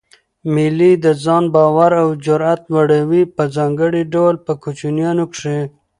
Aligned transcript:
مېلې 0.53 0.91
د 1.03 1.05
ځان 1.23 1.43
باور 1.53 1.91
او 2.01 2.07
جرئت 2.25 2.61
لوړوي؛ 2.71 3.23
په 3.35 3.43
ځانګړي 3.55 4.01
ډول 4.13 4.35
په 4.45 4.53
کوچنيانو 4.63 5.23
کښي. 5.31 5.59